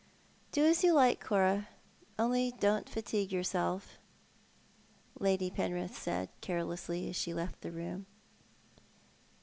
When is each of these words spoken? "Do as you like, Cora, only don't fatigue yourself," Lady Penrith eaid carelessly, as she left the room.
"Do 0.51 0.65
as 0.65 0.83
you 0.83 0.93
like, 0.93 1.19
Cora, 1.23 1.67
only 2.17 2.53
don't 2.59 2.89
fatigue 2.89 3.31
yourself," 3.31 3.99
Lady 5.19 5.51
Penrith 5.51 5.91
eaid 5.93 6.29
carelessly, 6.41 7.07
as 7.07 7.15
she 7.15 7.35
left 7.35 7.61
the 7.61 7.69
room. 7.71 8.07